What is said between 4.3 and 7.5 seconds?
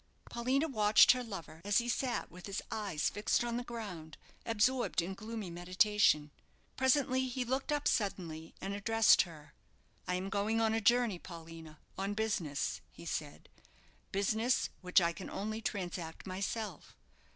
absorbed in gloomy meditation. Presently he